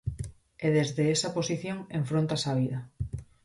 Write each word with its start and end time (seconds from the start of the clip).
E 0.65 0.67
desde 0.77 1.03
esa 1.15 1.33
posición 1.37 1.77
enfróntase 1.99 2.47
á 2.51 2.53
vida. 2.61 2.79